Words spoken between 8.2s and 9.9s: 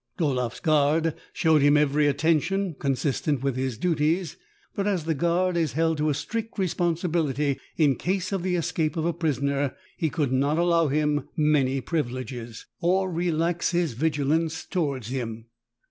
of the escape of a prisoner,